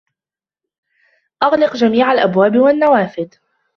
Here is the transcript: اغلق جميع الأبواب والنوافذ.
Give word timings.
اغلق 1.43 1.75
جميع 1.75 2.11
الأبواب 2.11 2.57
والنوافذ. 2.57 3.29